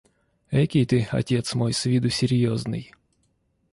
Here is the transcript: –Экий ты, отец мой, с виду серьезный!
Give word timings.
–Экий 0.51 0.83
ты, 0.87 1.07
отец 1.11 1.53
мой, 1.53 1.73
с 1.73 1.85
виду 1.85 2.09
серьезный! 2.09 2.91